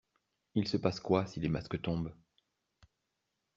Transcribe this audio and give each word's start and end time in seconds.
Il 0.55 0.67
se 0.67 0.77
passe 0.77 0.99
quoi 0.99 1.27
si 1.27 1.39
les 1.39 1.47
masques 1.47 1.79
tombent? 1.79 2.11